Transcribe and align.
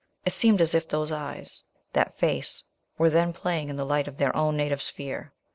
It 0.25 0.33
seemed 0.33 0.61
as 0.61 0.73
if 0.73 0.89
those 0.89 1.11
eyes, 1.11 1.61
that 1.93 2.17
face 2.17 2.63
were 2.97 3.11
then 3.11 3.33
playing 3.33 3.69
in 3.69 3.75
the 3.75 3.85
light 3.85 4.07
of 4.07 4.17
their 4.17 4.35
own 4.35 4.57
native 4.57 4.81
sphere. 4.81 5.31